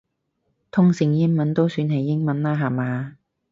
[0.71, 3.17] 通勝英文都算係英文啦下嘛